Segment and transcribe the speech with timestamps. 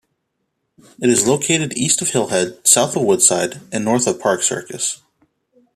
[0.99, 4.99] It is located east of Hillhead, south of Woodside, and north of Park Circus.